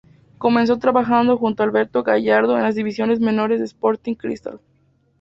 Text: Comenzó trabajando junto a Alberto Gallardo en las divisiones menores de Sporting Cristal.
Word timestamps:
Comenzó 0.39 0.79
trabajando 0.79 1.37
junto 1.37 1.61
a 1.61 1.67
Alberto 1.67 2.01
Gallardo 2.01 2.57
en 2.57 2.63
las 2.63 2.73
divisiones 2.73 3.19
menores 3.19 3.59
de 3.59 3.65
Sporting 3.65 4.15
Cristal. 4.15 4.59